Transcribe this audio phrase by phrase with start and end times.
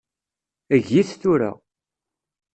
[0.75, 1.51] Eg-it tura.